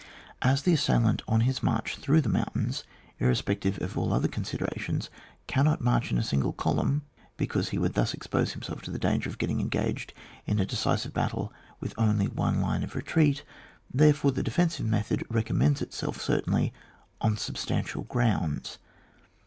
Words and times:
As 0.41 0.63
the 0.63 0.73
assailant 0.73 1.21
on 1.27 1.41
his 1.41 1.61
march 1.61 1.97
through 1.97 2.21
the 2.21 2.27
mountains, 2.27 2.83
irrespective 3.19 3.79
of 3.83 3.95
all 3.95 4.11
other 4.11 4.27
considerations, 4.27 5.11
cannot 5.45 5.79
march 5.79 6.11
in 6.11 6.17
a 6.17 6.23
single 6.23 6.53
column 6.53 7.03
because 7.37 7.69
he 7.69 7.77
would 7.77 7.93
thus 7.93 8.15
expose 8.15 8.53
himself 8.53 8.81
to 8.81 8.89
the 8.89 8.97
danger 8.97 9.29
of 9.29 9.37
getting 9.37 9.59
engaged 9.61 10.11
in 10.47 10.59
a 10.59 10.65
decisive 10.65 11.13
battle 11.13 11.53
with 11.79 11.93
only 11.99 12.25
one 12.25 12.61
line 12.61 12.81
of 12.81 12.95
retreat, 12.95 13.43
therefore, 13.93 14.31
the 14.31 14.41
defensive 14.41 14.87
method 14.87 15.23
recommends 15.29 15.83
itself 15.83 16.19
certainly 16.19 16.73
on 17.21 17.35
substan 17.35 17.85
tial 17.85 18.07
gprounds. 18.07 18.77